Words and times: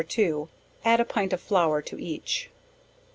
2. 0.09 0.49
add 0.83 0.99
a 0.99 1.05
pint 1.05 1.39
flour 1.39 1.79
to 1.79 1.95
each. 2.01 2.49